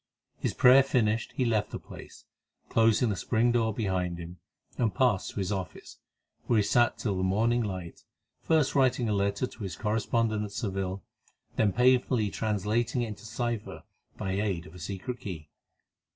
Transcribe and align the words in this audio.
His 0.39 0.55
prayer 0.55 0.81
finished, 0.81 1.31
he 1.35 1.45
left 1.45 1.69
the 1.69 1.77
place, 1.77 2.25
closing 2.69 3.09
the 3.09 3.15
spring 3.15 3.51
door 3.51 3.71
behind 3.71 4.17
him, 4.17 4.39
and 4.79 4.95
passed 4.95 5.29
to 5.29 5.35
his 5.35 5.51
office, 5.51 5.99
where 6.47 6.57
he 6.57 6.63
sat 6.63 6.97
till 6.97 7.15
the 7.15 7.21
morning 7.21 7.61
light, 7.61 8.01
first 8.41 8.73
writing 8.73 9.07
a 9.09 9.13
letter 9.13 9.45
to 9.45 9.61
his 9.63 9.75
correspondent 9.75 10.43
at 10.43 10.53
Seville, 10.53 11.03
and 11.49 11.57
then 11.57 11.73
painfully 11.73 12.31
translating 12.31 13.03
it 13.03 13.09
into 13.09 13.25
cipher 13.25 13.83
by 14.17 14.31
aid 14.31 14.65
of 14.65 14.73
a 14.73 14.79
secret 14.79 15.19
key. 15.19 15.51